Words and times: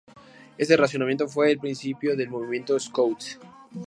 Este 0.57 0.77
razonamiento 0.77 1.27
fue 1.27 1.51
el 1.51 1.59
principio 1.59 2.15
del 2.17 2.27
movimiento 2.31 2.79
Scout. 2.79 3.19